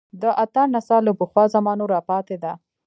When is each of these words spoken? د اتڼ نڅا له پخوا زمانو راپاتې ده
د 0.21 0.23
اتڼ 0.43 0.65
نڅا 0.75 0.97
له 1.07 1.11
پخوا 1.19 1.43
زمانو 1.55 1.83
راپاتې 1.95 2.35
ده 2.43 2.53